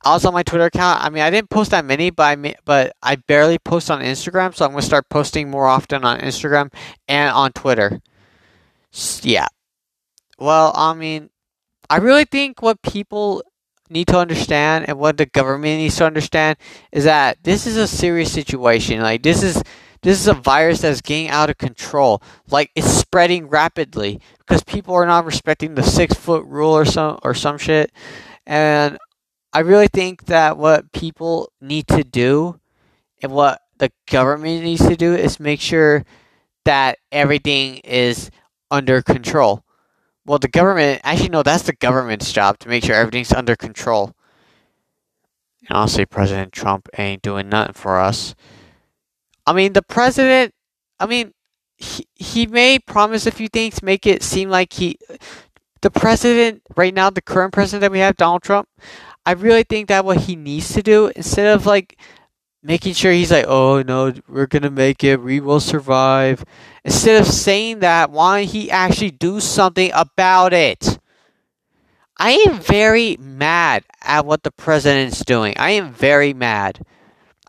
I 0.06 0.13
was 0.13 0.25
on 0.25 0.34
my 0.34 0.44
Twitter 0.44 0.66
account. 0.66 1.04
I 1.04 1.10
mean, 1.10 1.24
I 1.24 1.30
didn't 1.30 1.50
post 1.50 1.72
that 1.72 1.86
many, 1.86 2.10
but 2.10 2.24
I 2.24 2.56
but 2.66 2.96
I 3.01 3.16
barely 3.16 3.58
post 3.58 3.89
on 3.92 4.01
Instagram, 4.01 4.56
so 4.56 4.66
I'm 4.66 4.72
gonna 4.72 4.82
start 4.82 5.10
posting 5.10 5.50
more 5.50 5.68
often 5.68 6.04
on 6.06 6.20
Instagram 6.20 6.72
and 7.08 7.32
on 7.32 7.51
Twitter. 7.51 8.00
Yeah. 9.22 9.48
Well, 10.39 10.72
I 10.75 10.94
mean, 10.94 11.30
I 11.89 11.98
really 11.98 12.25
think 12.25 12.62
what 12.62 12.82
people 12.82 13.44
need 13.89 14.08
to 14.08 14.18
understand 14.18 14.88
and 14.88 15.00
what 15.00 15.18
the 15.18 15.25
government 15.25 15.80
needs 15.80 15.96
to 15.98 16.06
understand 16.06 16.58
is 16.92 17.06
that 17.06 17.38
this 17.44 17.66
is 17.66 17.77
a 17.77 17.88
serious 17.88 18.32
situation. 18.32 19.01
Like 19.01 19.24
this 19.24 19.44
is 19.44 19.62
this 20.04 20.20
is 20.20 20.27
a 20.27 20.34
virus 20.34 20.82
that's 20.82 21.01
getting 21.01 21.30
out 21.30 21.50
of 21.50 21.58
control. 21.58 22.22
Like 22.50 22.72
it's 22.75 22.89
spreading 22.89 23.48
rapidly 23.48 24.22
because 24.39 24.63
people 24.63 24.94
are 24.94 25.06
not 25.06 25.25
respecting 25.25 25.75
the 25.75 25.84
six 25.84 26.13
foot 26.13 26.46
rule 26.46 26.72
or 26.72 26.86
some 26.86 27.20
or 27.24 27.34
some 27.34 27.58
shit. 27.58 27.92
And 28.46 28.98
I 29.54 29.60
really 29.60 29.88
think 29.88 30.25
that 30.25 30.58
what 30.58 30.92
people 30.92 31.51
need 31.62 31.88
to 31.88 32.04
do 32.04 32.60
and 33.22 33.32
what 33.32 33.62
the 33.77 33.92
government 34.10 34.63
needs 34.63 34.86
to 34.88 34.96
do 34.96 35.13
is 35.16 35.39
make 35.39 35.62
sure 35.62 36.04
that 36.66 37.00
everything 37.12 37.77
is 37.77 38.30
under 38.70 39.01
control. 39.01 39.63
Well, 40.25 40.39
the 40.39 40.50
government, 40.50 41.01
actually, 41.04 41.30
no, 41.30 41.44
that's 41.44 41.63
the 41.63 41.74
government's 41.74 42.34
job 42.34 42.60
to 42.60 42.68
make 42.68 42.84
sure 42.84 42.96
everything's 42.96 43.32
under 43.32 43.56
control. 43.56 44.13
And 45.70 45.77
honestly, 45.77 46.06
President 46.06 46.51
Trump 46.51 46.89
ain't 46.98 47.22
doing 47.22 47.48
nothing 47.48 47.74
for 47.74 48.00
us. 48.00 48.36
I 49.46 49.54
mean, 49.54 49.72
the 49.74 49.82
president, 49.82 50.54
I 51.00 51.06
mean, 51.06 51.34
he, 51.77 52.06
he 52.16 52.46
may 52.46 52.80
promise 52.80 53.25
a 53.25 53.32
few 53.32 53.48
things, 53.48 53.82
make 53.82 54.06
it 54.06 54.22
seem 54.22 54.50
like 54.50 54.74
he, 54.74 54.98
the 55.82 55.92
president 55.92 56.63
right 56.75 56.94
now, 56.94 57.10
the 57.10 57.22
current 57.22 57.54
president 57.54 57.82
that 57.82 57.92
we 57.92 58.00
have, 58.00 58.18
Donald 58.18 58.44
Trump. 58.44 58.68
I 59.27 59.34
really 59.34 59.63
think 59.63 59.89
that 59.89 60.05
what 60.05 60.19
he 60.19 60.38
needs 60.38 60.72
to 60.72 60.81
do 60.81 61.12
instead 61.13 61.53
of 61.53 61.65
like 61.65 62.00
making 62.63 62.93
sure 62.93 63.12
he's 63.12 63.29
like, 63.29 63.43
oh 63.46 63.81
no, 63.81 64.13
we're 64.25 64.48
gonna 64.48 64.72
make 64.72 65.03
it, 65.03 65.22
we 65.22 65.41
will 65.41 65.60
survive. 65.60 66.46
Instead 66.86 67.19
of 67.19 67.27
saying 67.27 67.79
that, 67.79 68.10
why 68.10 68.39
don't 68.39 68.53
he 68.53 68.72
actually 68.72 69.12
do 69.12 69.41
something 69.41 69.91
about 69.93 70.53
it? 70.53 70.98
I 72.15 72.41
am 72.48 72.62
very 72.62 73.17
mad 73.19 73.84
at 74.01 74.25
what 74.25 74.43
the 74.43 74.51
president's 74.51 75.25
doing. 75.25 75.55
I 75.57 75.72
am 75.72 75.91
very 75.91 76.34
mad. 76.34 76.86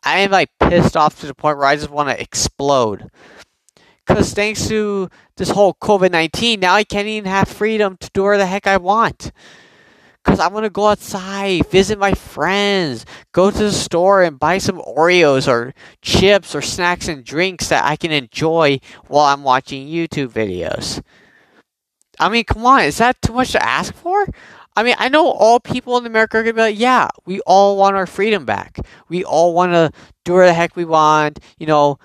I 0.02 0.18
am 0.18 0.32
like 0.32 0.50
pissed 0.58 0.97
off 0.97 1.20
to 1.20 1.28
the 1.28 1.35
point 1.35 1.58
where 1.58 1.68
I 1.68 1.76
just 1.76 1.90
want 1.90 2.08
to 2.08 2.20
explode. 2.20 3.08
Because 4.04 4.35
thanks 4.35 4.66
to 4.66 5.08
this 5.37 5.50
whole 5.50 5.75
COVID 5.75 6.11
19, 6.11 6.58
now 6.58 6.75
I 6.75 6.82
can't 6.82 7.06
even 7.06 7.30
have 7.30 7.47
freedom 7.47 7.97
to 7.99 8.11
do 8.12 8.25
whatever 8.25 8.38
the 8.38 8.47
heck 8.47 8.66
I 8.66 8.78
want. 8.78 9.30
Because 10.28 10.40
I 10.40 10.49
want 10.49 10.64
to 10.64 10.70
go 10.70 10.88
outside, 10.88 11.66
visit 11.70 11.99
my 11.99 12.12
friends, 12.12 13.06
go 13.32 13.50
to 13.50 13.56
the 13.56 13.73
store 13.73 14.23
and 14.23 14.38
buy 14.38 14.58
some 14.58 14.78
Oreos 14.78 15.49
or 15.49 15.73
chips 16.02 16.54
or 16.54 16.61
snacks 16.61 17.08
and 17.08 17.25
drinks 17.25 17.70
that 17.70 17.87
I 17.87 17.97
can 17.97 18.12
enjoy 18.12 18.80
while 19.06 19.25
I'm 19.25 19.42
watching 19.42 19.88
YouTube 19.88 20.28
videos. 20.28 21.02
I 22.20 22.28
mean, 22.28 22.44
come 22.44 22.66
on, 22.66 22.82
is 22.82 22.99
that 22.99 23.23
too 23.23 23.32
much 23.32 23.52
to 23.52 23.64
ask 23.64 23.94
for? 23.94 24.26
I 24.76 24.82
mean, 24.82 24.97
I 24.99 25.08
know 25.08 25.30
all 25.30 25.61
people 25.61 25.97
in 25.97 26.04
America 26.04 26.37
are 26.37 26.42
gonna 26.42 26.52
be 26.52 26.61
like, 26.61 26.78
yeah, 26.78 27.08
we 27.25 27.40
all 27.47 27.78
want 27.78 27.97
our 27.97 28.06
freedom 28.06 28.44
back. 28.44 28.78
We 29.08 29.25
all 29.25 29.54
want 29.54 29.73
to 29.73 29.90
do 30.26 30.35
whatever 30.35 30.49
the 30.49 30.52
heck 30.52 30.76
we 30.76 30.85
want. 30.85 31.38
You 31.56 31.68
know, 31.68 31.99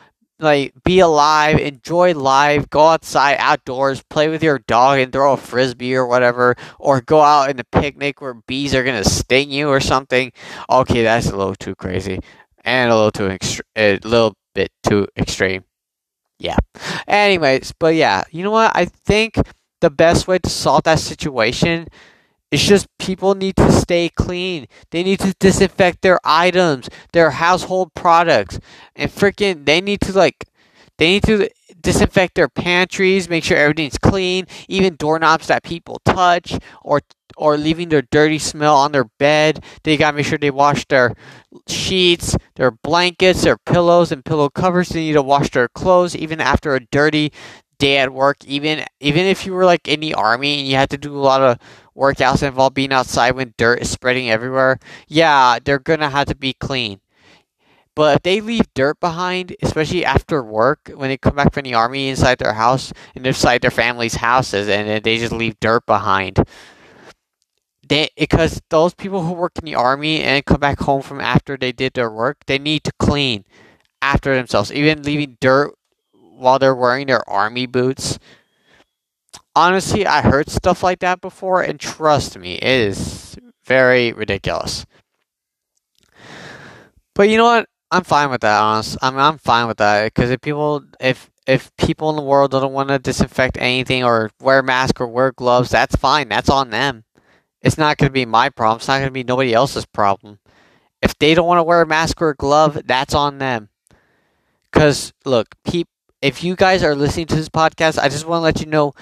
like 0.44 0.74
be 0.84 1.00
alive, 1.00 1.60
enjoy 1.60 2.14
life, 2.14 2.70
go 2.70 2.88
outside, 2.88 3.38
outdoors, 3.40 4.04
play 4.10 4.30
with 4.30 4.44
your 4.44 4.60
dog 4.60 5.00
and 5.00 5.12
throw 5.12 5.34
a 5.34 5.38
frisbee 5.38 5.96
or 5.96 6.06
whatever, 6.06 6.56
or 6.80 7.02
go 7.02 7.22
out 7.22 7.50
in 7.50 7.60
a 7.60 7.64
picnic 7.64 8.22
where 8.22 8.36
bees 8.48 8.76
are 8.76 8.84
gonna 8.84 9.04
sting 9.04 9.52
you 9.52 9.70
or 9.70 9.80
something. 9.80 10.32
Okay, 10.70 11.04
that's 11.04 11.28
a 11.28 11.36
little 11.36 11.56
too 11.56 11.76
crazy 11.76 12.20
and 12.64 12.92
a 12.92 12.96
little 12.96 13.12
too 13.12 13.38
a 13.76 13.98
little 14.04 14.36
bit 14.56 14.72
too 14.84 15.08
extreme. 15.18 15.64
Yeah. 16.40 16.58
Anyways, 17.08 17.74
but 17.80 17.96
yeah, 17.96 18.24
you 18.32 18.44
know 18.44 18.52
what? 18.52 18.72
I 18.76 18.86
think 18.86 19.36
the 19.82 19.90
best 19.90 20.28
way 20.28 20.40
to 20.40 20.50
solve 20.50 20.84
that 20.84 21.00
situation 21.00 21.88
it's 22.54 22.64
just 22.64 22.88
people 23.00 23.34
need 23.34 23.56
to 23.56 23.72
stay 23.72 24.10
clean. 24.10 24.68
They 24.92 25.02
need 25.02 25.20
to 25.22 25.34
disinfect 25.40 26.04
their 26.04 26.20
items, 26.24 26.88
their 27.12 27.32
household 27.32 27.96
products, 27.96 28.60
and 28.96 29.10
freaking 29.10 29.66
they 29.66 29.82
need 29.82 30.02
to 30.02 30.14
like 30.14 30.46
they 31.00 31.08
need 31.14 31.24
to 31.24 31.50
disinfect 31.82 32.36
their 32.36 32.48
pantries, 32.48 33.28
make 33.28 33.44
sure 33.44 33.58
everything's 33.58 33.98
clean, 33.98 34.46
even 34.70 34.96
doorknobs 34.98 35.48
that 35.48 35.64
people 35.64 36.00
touch 36.06 36.56
or 36.84 37.02
or 37.36 37.58
leaving 37.58 37.90
their 37.90 38.04
dirty 38.04 38.38
smell 38.38 38.76
on 38.76 38.92
their 38.92 39.10
bed. 39.18 39.64
They 39.84 39.98
gotta 39.98 40.16
make 40.16 40.28
sure 40.28 40.38
they 40.38 40.52
wash 40.52 40.86
their 40.86 41.16
sheets, 41.68 42.38
their 42.56 42.70
blankets, 42.70 43.42
their 43.42 43.58
pillows 43.58 44.12
and 44.12 44.24
pillow 44.24 44.50
covers. 44.50 44.90
They 44.90 45.00
need 45.00 45.14
to 45.14 45.24
wash 45.24 45.50
their 45.50 45.70
clothes 45.70 46.16
even 46.16 46.40
after 46.40 46.76
a 46.76 46.86
dirty 46.92 47.34
day 47.78 47.98
at 47.98 48.14
work. 48.14 48.44
Even 48.46 48.86
even 49.00 49.26
if 49.26 49.46
you 49.46 49.54
were 49.54 49.66
like 49.66 49.88
in 49.88 50.00
the 50.00 50.14
army 50.14 50.60
and 50.60 50.68
you 50.68 50.76
had 50.76 50.90
to 50.92 50.98
do 50.98 51.16
a 51.16 51.20
lot 51.20 51.42
of 51.42 51.58
workouts 51.96 52.44
involve 52.48 52.74
being 52.74 52.92
outside 52.94 53.32
when 53.36 53.54
dirt 53.58 53.82
is 53.82 53.90
spreading 53.90 54.30
everywhere, 54.30 54.80
yeah, 55.08 55.60
they're 55.64 55.80
gonna 55.80 56.10
have 56.10 56.28
to 56.28 56.36
be 56.36 56.54
clean. 56.54 57.00
But 57.96 58.18
if 58.18 58.24
they 58.24 58.42
leave 58.42 58.74
dirt 58.74 59.00
behind, 59.00 59.56
especially 59.62 60.04
after 60.04 60.44
work, 60.44 60.90
when 60.96 61.10
they 61.10 61.18
come 61.18 61.36
back 61.36 61.54
from 61.54 61.64
the 61.64 61.76
army 61.76 62.10
inside 62.10 62.40
their 62.40 62.54
house 62.54 62.92
and 63.16 63.26
inside 63.28 63.62
their 63.62 63.72
family's 63.72 64.16
houses, 64.16 64.68
and 64.68 65.04
they 65.04 65.18
just 65.20 65.32
leave 65.32 65.60
dirt 65.60 65.86
behind, 65.86 66.40
they 67.88 68.10
because 68.18 68.62
those 68.70 68.94
people 68.96 69.24
who 69.24 69.34
work 69.34 69.54
in 69.60 69.66
the 69.66 69.76
army 69.76 70.22
and 70.22 70.46
come 70.46 70.60
back 70.60 70.80
home 70.80 71.02
from 71.02 71.20
after 71.22 71.58
they 71.58 71.72
did 71.72 71.94
their 71.94 72.10
work, 72.10 72.38
they 72.48 72.58
need 72.58 72.84
to 72.84 72.92
clean 73.00 73.46
after 74.02 74.36
themselves. 74.36 74.72
Even 74.72 75.04
leaving 75.04 75.38
dirt 75.40 75.74
while 76.44 76.60
they're 76.60 76.76
wearing 76.76 77.08
their 77.08 77.28
army 77.30 77.66
boots 77.66 78.20
honestly, 79.56 80.06
I 80.06 80.22
heard 80.22 80.50
stuff 80.50 80.84
like 80.84 81.00
that 81.00 81.22
before, 81.22 81.62
and 81.62 81.80
trust 81.80 82.38
me, 82.38 82.56
it 82.56 82.64
is 82.64 83.38
very 83.66 84.14
ridiculous. 84.14 84.86
But 87.16 87.30
you 87.30 87.38
know 87.38 87.46
what? 87.46 87.70
I'm 87.92 88.04
fine 88.04 88.32
with 88.32 88.42
that. 88.42 88.60
Honest, 88.60 88.98
I 89.02 89.12
mean, 89.12 89.20
I'm 89.20 89.38
fine 89.38 89.68
with 89.68 89.78
that 89.78 90.06
because 90.06 90.32
if 90.32 90.42
people, 90.42 90.84
if 91.00 91.30
if 91.46 91.76
people 91.78 92.10
in 92.10 92.16
the 92.16 92.24
world 92.24 92.52
don't 92.52 92.74
want 92.74 92.90
to 92.90 92.98
disinfect 92.98 93.58
anything 93.58 94.04
or 94.04 94.32
wear 94.42 94.60
a 94.60 94.64
mask 94.64 95.00
or 95.00 95.08
wear 95.08 95.32
gloves, 95.32 95.70
that's 95.70 95.96
fine. 95.96 96.30
That's 96.30 96.50
on 96.50 96.72
them. 96.72 97.04
It's 97.62 97.78
not 97.78 97.98
going 97.98 98.10
to 98.10 98.14
be 98.14 98.26
my 98.26 98.50
problem. 98.50 98.78
It's 98.78 98.88
not 98.88 98.98
going 98.98 99.10
to 99.10 99.12
be 99.12 99.24
nobody 99.24 99.54
else's 99.54 99.86
problem. 99.86 100.40
If 101.02 101.18
they 101.20 101.36
don't 101.36 101.48
want 101.48 101.60
to 101.60 101.64
wear 101.64 101.82
a 101.82 101.86
mask 101.86 102.22
or 102.22 102.30
a 102.30 102.36
glove, 102.36 102.82
that's 102.86 103.14
on 103.14 103.38
them. 103.38 103.70
Because 104.72 105.14
look, 105.24 105.54
peep, 105.64 105.88
if 106.24 106.42
you 106.42 106.56
guys 106.56 106.84
are 106.84 106.96
listening 106.96 107.26
to 107.28 107.36
this 107.36 107.50
podcast, 107.50 108.00
I 108.00 108.08
just 108.08 108.26
want 108.26 108.40
to 108.40 108.44
let 108.44 108.62
you 108.62 108.66
know 108.66 108.94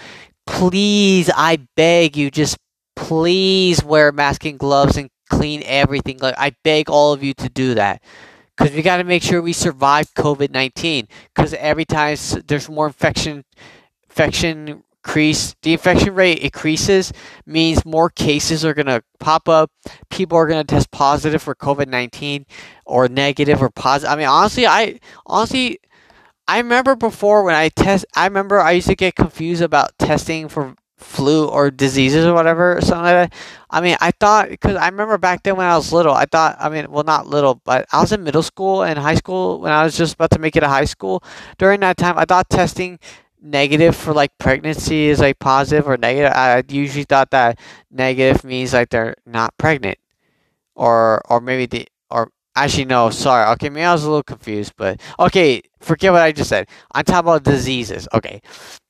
please, 0.47 1.29
I 1.33 1.59
beg 1.77 2.17
you, 2.17 2.31
just 2.31 2.57
please 2.95 3.83
wear 3.83 4.11
mask 4.11 4.43
and 4.43 4.57
gloves 4.57 4.97
and 4.97 5.07
clean 5.29 5.61
everything. 5.65 6.17
Like 6.17 6.33
I 6.37 6.55
beg 6.63 6.89
all 6.89 7.13
of 7.13 7.23
you 7.23 7.35
to 7.35 7.47
do 7.47 7.75
that. 7.75 8.01
Because 8.57 8.75
we 8.75 8.81
got 8.81 8.97
to 8.97 9.03
make 9.03 9.21
sure 9.21 9.39
we 9.41 9.53
survive 9.53 10.11
COVID 10.15 10.49
19. 10.49 11.07
Because 11.33 11.53
every 11.53 11.85
time 11.85 12.17
there's 12.47 12.67
more 12.67 12.87
infection, 12.87 13.45
infection 14.09 14.83
increase, 15.03 15.55
the 15.61 15.73
infection 15.73 16.15
rate 16.15 16.39
increases, 16.39 17.13
means 17.45 17.85
more 17.85 18.09
cases 18.09 18.65
are 18.65 18.73
going 18.73 18.87
to 18.87 19.03
pop 19.19 19.47
up. 19.47 19.71
People 20.09 20.39
are 20.39 20.47
going 20.47 20.65
to 20.65 20.75
test 20.75 20.89
positive 20.89 21.41
for 21.41 21.53
COVID 21.53 21.87
19 21.87 22.47
or 22.85 23.07
negative 23.07 23.61
or 23.61 23.69
positive. 23.69 24.11
I 24.11 24.15
mean, 24.15 24.27
honestly, 24.27 24.65
I, 24.65 24.99
honestly, 25.27 25.79
I 26.51 26.57
remember 26.57 26.97
before 26.97 27.43
when 27.43 27.55
I 27.55 27.69
test, 27.69 28.05
I 28.13 28.25
remember 28.25 28.59
I 28.59 28.71
used 28.71 28.87
to 28.87 28.95
get 28.95 29.15
confused 29.15 29.61
about 29.61 29.97
testing 29.97 30.49
for 30.49 30.75
flu 30.97 31.47
or 31.47 31.71
diseases 31.71 32.25
or 32.25 32.33
whatever 32.33 32.77
or 32.77 32.81
something 32.81 33.03
like 33.03 33.31
that. 33.31 33.33
I 33.69 33.79
mean, 33.79 33.95
I 34.01 34.11
thought 34.11 34.49
because 34.49 34.75
I 34.75 34.89
remember 34.89 35.17
back 35.17 35.43
then 35.43 35.55
when 35.55 35.65
I 35.65 35.77
was 35.77 35.93
little, 35.93 36.13
I 36.13 36.25
thought 36.25 36.57
I 36.59 36.67
mean, 36.67 36.91
well, 36.91 37.05
not 37.05 37.25
little, 37.25 37.61
but 37.63 37.85
I 37.93 38.01
was 38.01 38.11
in 38.11 38.25
middle 38.25 38.43
school 38.43 38.83
and 38.83 38.99
high 38.99 39.15
school 39.15 39.61
when 39.61 39.71
I 39.71 39.85
was 39.85 39.95
just 39.95 40.15
about 40.15 40.31
to 40.31 40.39
make 40.39 40.57
it 40.57 40.59
to 40.59 40.67
high 40.67 40.83
school. 40.83 41.23
During 41.57 41.79
that 41.79 41.95
time, 41.95 42.17
I 42.17 42.25
thought 42.25 42.49
testing 42.49 42.99
negative 43.41 43.95
for 43.95 44.13
like 44.13 44.37
pregnancy 44.37 45.05
is 45.07 45.21
like 45.21 45.39
positive 45.39 45.87
or 45.87 45.95
negative. 45.95 46.33
I 46.35 46.63
usually 46.67 47.05
thought 47.05 47.31
that 47.31 47.59
negative 47.89 48.43
means 48.43 48.73
like 48.73 48.89
they're 48.89 49.15
not 49.25 49.57
pregnant, 49.57 49.99
or 50.75 51.21
or 51.29 51.39
maybe 51.39 51.65
the 51.65 51.87
Actually, 52.55 52.85
no, 52.85 53.09
sorry. 53.09 53.49
Okay, 53.53 53.69
maybe 53.69 53.85
I 53.85 53.93
was 53.93 54.03
a 54.03 54.09
little 54.09 54.23
confused, 54.23 54.73
but 54.77 54.99
okay, 55.19 55.61
forget 55.79 56.11
what 56.11 56.21
I 56.21 56.31
just 56.33 56.49
said. 56.49 56.67
I'm 56.93 57.05
talking 57.05 57.19
about 57.29 57.43
diseases. 57.43 58.07
Okay, 58.13 58.41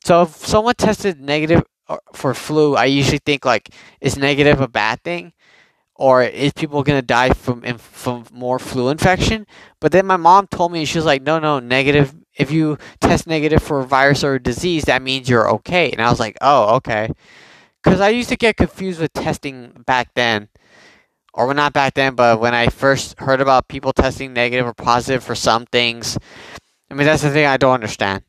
so 0.03 0.23
if 0.23 0.29
someone 0.29 0.73
tested 0.75 1.21
negative 1.21 1.63
uh, 1.87 1.97
for 2.13 2.33
flu, 2.33 2.75
I 2.75 2.85
usually 2.85 3.19
think 3.19 3.45
like, 3.45 3.69
is 4.01 4.17
negative 4.17 4.61
a 4.61 4.67
bad 4.67 5.03
thing? 5.03 5.33
Or 5.95 6.23
is 6.23 6.53
people 6.53 6.83
gonna 6.83 7.03
die 7.03 7.31
from 7.31 7.61
from 7.77 8.25
more 8.33 8.57
flu 8.59 8.89
infection? 8.89 9.45
But 9.79 9.91
then 9.91 10.07
my 10.07 10.17
mom 10.17 10.47
told 10.47 10.71
me 10.71 10.85
she 10.85 10.97
was 10.97 11.05
like, 11.05 11.21
no, 11.21 11.39
no, 11.39 11.59
negative. 11.59 12.15
If 12.35 12.51
you 12.51 12.79
test 13.01 13.27
negative 13.27 13.61
for 13.61 13.81
a 13.81 13.85
virus 13.85 14.23
or 14.23 14.35
a 14.35 14.41
disease, 14.41 14.85
that 14.85 15.03
means 15.03 15.29
you're 15.29 15.49
okay. 15.51 15.91
And 15.91 16.01
I 16.01 16.09
was 16.09 16.19
like, 16.19 16.37
oh, 16.41 16.75
okay. 16.77 17.11
Because 17.83 17.99
I 18.01 18.09
used 18.09 18.29
to 18.29 18.37
get 18.37 18.57
confused 18.57 18.99
with 18.99 19.13
testing 19.13 19.83
back 19.85 20.11
then 20.15 20.49
or 21.33 21.45
well, 21.45 21.55
not 21.55 21.73
back 21.73 21.93
then, 21.93 22.15
but 22.15 22.39
when 22.39 22.53
I 22.53 22.67
first 22.67 23.17
heard 23.19 23.41
about 23.41 23.67
people 23.67 23.93
testing 23.93 24.33
negative 24.33 24.65
or 24.65 24.73
positive 24.73 25.23
for 25.23 25.35
some 25.35 25.65
things, 25.65 26.17
I 26.89 26.93
mean, 26.93 27.05
that's 27.05 27.23
the 27.23 27.29
thing 27.29 27.45
I 27.45 27.57
don't 27.57 27.73
understand. 27.73 28.23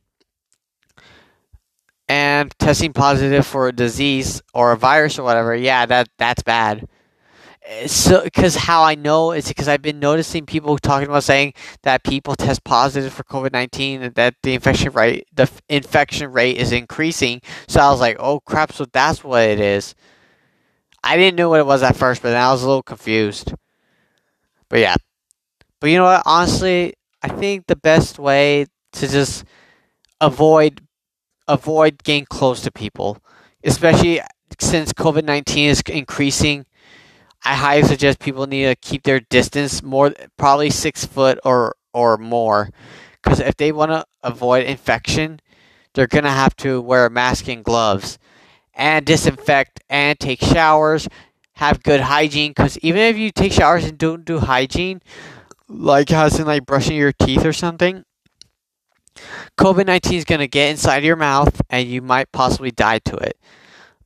And 2.09 2.53
testing 2.59 2.93
positive 2.93 3.47
for 3.47 3.69
a 3.69 3.73
disease 3.73 4.43
or 4.55 4.73
a 4.73 4.77
virus 4.77 5.19
or 5.19 5.25
whatever, 5.25 5.55
yeah, 5.55 5.87
that 5.87 6.09
that's 6.19 6.43
bad. 6.43 6.87
So, 7.87 8.23
because 8.25 8.57
how 8.57 8.83
I 8.83 8.97
know 8.97 9.31
is 9.31 9.47
because 9.47 9.69
I've 9.69 9.83
been 9.83 10.01
noticing 10.01 10.47
people 10.47 10.77
talking 10.79 11.09
about 11.09 11.23
saying 11.23 11.55
that 11.83 12.03
people 12.03 12.35
test 12.35 12.65
positive 12.65 13.13
for 13.13 13.23
COVID 13.23 13.53
nineteen 13.53 14.03
and 14.03 14.15
that 14.17 14.35
the 14.43 14.53
infection 14.55 14.93
rate 14.93 15.27
the 15.33 15.49
infection 15.69 16.33
rate 16.33 16.57
is 16.59 16.73
increasing. 16.73 17.41
So 17.69 17.81
I 17.81 17.91
was 17.91 18.01
like, 18.01 18.17
oh 18.19 18.41
crap! 18.41 18.73
So 18.73 18.85
that's 18.85 19.25
what 19.25 19.43
it 19.43 19.61
is. 19.61 19.95
I 21.05 21.17
didn't 21.17 21.37
know 21.37 21.49
what 21.49 21.61
it 21.61 21.67
was 21.67 21.83
at 21.83 21.97
first, 21.97 22.23
but 22.23 22.35
I 22.35 22.51
was 22.53 22.63
a 22.63 22.67
little 22.67 22.83
confused. 22.83 23.53
But 24.69 24.81
yeah. 24.81 24.97
But 25.81 25.91
you 25.91 25.97
know 25.97 26.05
what? 26.05 26.23
Honestly, 26.25 26.95
I 27.23 27.29
think 27.29 27.67
the 27.67 27.77
best 27.77 28.19
way 28.19 28.67
to 28.93 29.09
just 29.09 29.45
avoid 30.21 30.81
avoid 31.49 32.03
getting 32.05 32.25
close 32.27 32.61
to 32.63 32.71
people, 32.71 33.19
especially 33.65 34.21
since 34.61 34.93
COVID 34.93 35.25
nineteen 35.25 35.69
is 35.71 35.83
increasing. 35.89 36.67
I 37.45 37.55
highly 37.55 37.83
suggest 37.83 38.21
people 38.21 38.47
need 38.47 38.67
to 38.67 38.77
keep 38.77 39.03
their 39.03 39.19
distance 39.19 39.83
more, 39.83 40.13
probably 40.37 40.71
six 40.71 41.05
foot 41.05 41.41
or 41.45 41.75
or 41.93 42.17
more, 42.17 42.71
because 43.21 43.41
if 43.41 43.57
they 43.57 43.73
want 43.73 43.91
to 43.91 44.05
avoid 44.23 44.65
infection, 44.65 45.41
they're 45.95 46.07
to 46.07 46.31
have 46.31 46.55
to 46.57 46.81
wear 46.81 47.07
a 47.07 47.11
mask 47.11 47.49
and 47.49 47.65
gloves 47.65 48.19
and 48.75 49.05
disinfect 49.05 49.81
and 49.89 50.19
take 50.19 50.41
showers, 50.41 51.09
have 51.55 51.83
good 51.83 52.01
hygiene. 52.01 52.51
Because 52.51 52.79
even 52.79 53.01
if 53.03 53.17
you 53.17 53.31
take 53.31 53.53
showers 53.53 53.85
and 53.85 53.99
don't 53.99 54.25
do 54.25 54.39
hygiene, 54.39 55.01
like 55.69 56.13
as 56.13 56.39
in 56.39 56.47
like 56.47 56.67
brushing 56.67 56.97
your 56.97 57.13
teeth 57.13 57.45
or 57.45 57.53
something, 57.53 58.05
COVID 59.59 59.87
19 59.87 60.19
is 60.19 60.25
going 60.25 60.41
to 60.41 60.49
get 60.49 60.71
inside 60.71 61.05
your 61.05 61.17
mouth 61.17 61.61
and 61.71 61.89
you 61.89 62.03
might 62.03 62.33
possibly 62.33 62.71
die 62.71 62.99
to 63.01 63.17
it. 63.17 63.37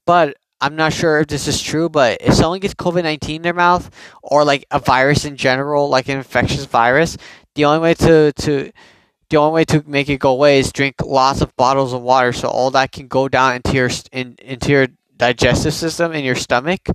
But 0.05 0.37
I'm 0.61 0.77
not 0.77 0.93
sure 0.93 1.21
if 1.21 1.27
this 1.29 1.47
is 1.47 1.61
true, 1.61 1.89
but 1.89 2.19
if 2.21 2.35
someone 2.35 2.61
gets 2.61 2.75
COVID 2.75 3.03
19 3.03 3.37
in 3.37 3.43
their 3.43 3.55
mouth 3.55 3.91
or 4.23 4.45
like 4.45 4.65
a 4.71 4.79
virus 4.79 5.25
in 5.25 5.37
general, 5.37 5.89
like 5.89 6.09
an 6.09 6.19
infectious 6.19 6.65
virus, 6.65 7.17
the 7.55 7.65
only 7.65 7.81
way 7.81 7.95
to, 7.95 8.33
to 8.33 8.73
the 9.31 9.37
only 9.37 9.55
way 9.55 9.65
to 9.67 9.83
make 9.87 10.09
it 10.09 10.19
go 10.19 10.33
away 10.33 10.59
is 10.59 10.73
drink 10.73 10.97
lots 11.03 11.41
of 11.41 11.55
bottles 11.57 11.93
of 11.93 12.03
water 12.03 12.33
so 12.33 12.49
all 12.49 12.71
that 12.71 12.93
can 12.93 13.09
go 13.09 13.29
down 13.29 13.57
into 13.57 13.73
your 13.73 13.91
in, 14.13 14.37
into 14.41 14.71
your 14.71 14.89
digestive 15.17 15.75
system 15.75 16.13
in 16.13 16.25
your 16.25 16.35
stomach. 16.35 16.89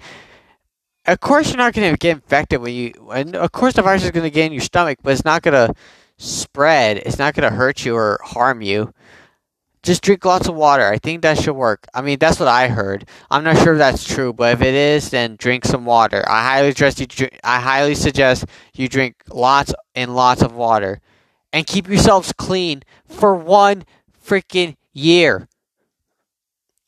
Of 1.05 1.19
course, 1.19 1.49
you're 1.49 1.57
not 1.57 1.73
going 1.73 1.91
to 1.91 1.97
get 1.97 2.11
infected 2.11 2.61
when 2.61 2.73
you, 2.73 2.93
and 3.11 3.35
of 3.35 3.51
course, 3.51 3.73
the 3.73 3.81
virus 3.81 4.03
is 4.03 4.11
going 4.11 4.23
to 4.23 4.29
get 4.29 4.45
in 4.45 4.51
your 4.51 4.61
stomach, 4.61 4.99
but 5.01 5.13
it's 5.13 5.25
not 5.25 5.41
going 5.41 5.55
to 5.55 5.73
spread. 6.17 6.97
It's 6.97 7.17
not 7.17 7.33
going 7.33 7.49
to 7.49 7.55
hurt 7.55 7.83
you 7.83 7.95
or 7.95 8.19
harm 8.23 8.61
you. 8.61 8.93
Just 9.81 10.03
drink 10.03 10.23
lots 10.23 10.47
of 10.47 10.53
water. 10.53 10.85
I 10.85 10.99
think 10.99 11.23
that 11.23 11.39
should 11.39 11.55
work. 11.55 11.87
I 11.91 12.03
mean, 12.03 12.19
that's 12.19 12.39
what 12.39 12.47
I 12.47 12.67
heard. 12.67 13.09
I'm 13.31 13.43
not 13.43 13.57
sure 13.57 13.73
if 13.73 13.79
that's 13.79 14.03
true, 14.03 14.31
but 14.31 14.53
if 14.53 14.61
it 14.61 14.75
is, 14.75 15.09
then 15.09 15.37
drink 15.37 15.65
some 15.65 15.85
water. 15.85 16.23
I 16.29 16.43
highly 16.43 16.69
suggest 16.69 16.99
you. 16.99 17.07
Drink, 17.07 17.39
I 17.43 17.59
highly 17.59 17.95
suggest 17.95 18.45
you 18.75 18.87
drink 18.87 19.15
lots 19.29 19.73
and 19.95 20.15
lots 20.15 20.43
of 20.43 20.53
water, 20.53 21.01
and 21.53 21.65
keep 21.67 21.87
yourselves 21.87 22.33
clean 22.37 22.83
for 23.07 23.35
one 23.35 23.83
freaking 24.25 24.75
year. 24.93 25.47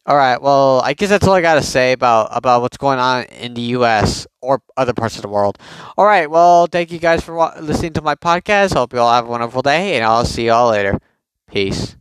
All 0.06 0.18
right. 0.18 0.42
Well, 0.42 0.82
I 0.84 0.94
guess 0.94 1.10
that's 1.10 1.26
all 1.26 1.34
I 1.34 1.42
got 1.42 1.56
to 1.56 1.64
say 1.64 1.94
about 1.94 2.28
about 2.32 2.62
what's 2.62 2.76
going 2.78 3.00
on 3.00 3.24
in 3.26 3.54
the 3.54 3.62
U.S. 3.78 4.28
or 4.42 4.62
other 4.76 4.94
parts 4.94 5.16
of 5.16 5.22
the 5.22 5.30
world. 5.30 5.58
All 5.98 6.06
right. 6.06 6.30
Well, 6.30 6.68
thank 6.68 6.92
you 6.92 7.00
guys 7.00 7.24
for 7.24 7.34
wa- 7.36 7.54
listening 7.60 7.94
to 7.94 8.02
my 8.02 8.16
podcast. 8.16 8.74
Hope 8.74 8.92
you 8.92 9.00
all 9.00 9.14
have 9.14 9.26
a 9.26 9.30
wonderful 9.30 9.62
day, 9.62 9.96
and 9.96 10.04
I'll 10.04 10.26
see 10.26 10.46
you 10.46 10.52
all 10.52 10.72
later. 10.72 11.00
Peace. 11.50 11.96